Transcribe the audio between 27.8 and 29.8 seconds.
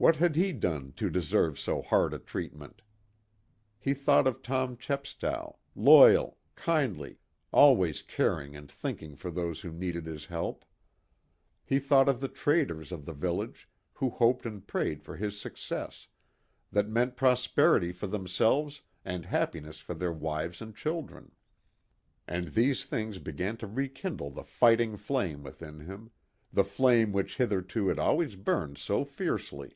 had always burned so fiercely.